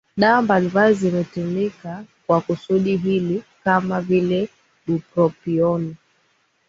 [0.17, 4.49] Dawa mbalimbali zimetumika kwa kusudi hili kama vile
[4.87, 5.95] bupropioni